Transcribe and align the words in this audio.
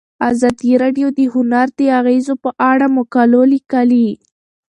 ازادي 0.29 0.71
راډیو 0.83 1.07
د 1.17 1.19
هنر 1.33 1.67
د 1.79 1.81
اغیزو 1.99 2.33
په 2.43 2.51
اړه 2.71 2.85
مقالو 2.97 3.41
لیکلي. 3.53 4.07